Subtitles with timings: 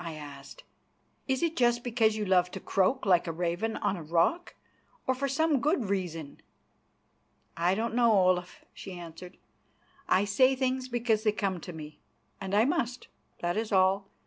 [0.03, 0.63] I asked.
[1.27, 4.55] "Is it just because you love to croak like a raven on a rock,
[5.05, 6.41] or for some good reason?"
[7.55, 9.37] "I don't know, Olaf," she answered.
[10.09, 11.99] "I say things because they come to me,
[12.41, 13.09] and I must,
[13.41, 14.09] that is all.